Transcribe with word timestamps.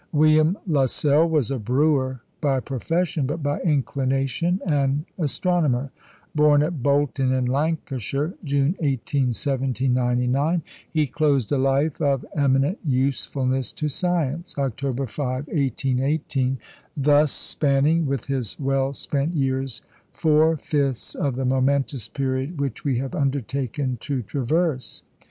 William 0.11 0.57
Lassell 0.67 1.29
was 1.29 1.51
a 1.51 1.59
brewer 1.59 2.21
by 2.41 2.59
profession, 2.59 3.27
but 3.27 3.43
by 3.43 3.59
inclination 3.59 4.59
an 4.65 5.05
astronomer. 5.19 5.91
Born 6.33 6.63
at 6.63 6.81
Bolton 6.81 7.31
in 7.31 7.45
Lancashire, 7.45 8.33
June 8.43 8.75
18, 8.79 9.25
1799, 9.25 10.63
he 10.91 11.05
closed 11.05 11.51
a 11.51 11.59
life 11.59 12.01
of 12.01 12.25
eminent 12.35 12.79
usefulness 12.83 13.71
to 13.73 13.89
science, 13.89 14.57
October 14.57 15.05
5, 15.05 15.45
1818, 15.49 16.57
thus 16.97 17.31
spanning 17.31 18.07
with 18.07 18.25
his 18.25 18.59
well 18.59 18.93
spent 18.93 19.35
years 19.35 19.83
four 20.13 20.57
fifths 20.57 21.13
of 21.13 21.35
the 21.35 21.45
momentous 21.45 22.09
period 22.09 22.59
which 22.59 22.83
we 22.83 22.97
have 22.97 23.13
undertaken 23.13 23.97
to 24.01 24.23
traverse. 24.23 25.03